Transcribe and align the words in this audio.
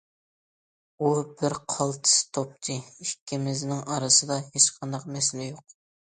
ئۇ 1.01 1.09
بىر 1.41 1.55
قالتىس 1.73 2.15
توپچى، 2.37 2.77
ئىككىمىزنىڭ 3.05 3.83
ئارىسىدا 3.97 4.39
ھېچقانداق 4.47 5.05
مەسىلە 5.17 5.47
يوق. 5.51 5.77